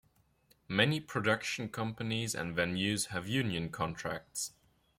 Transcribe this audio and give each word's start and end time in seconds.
Many 0.67 0.99
production 0.99 1.69
companies 1.69 2.33
and 2.33 2.55
venues 2.57 3.09
have 3.09 3.27
union 3.27 3.69
contracts. 3.69 4.51